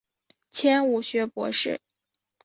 [0.49, 1.79] 迁武学博士。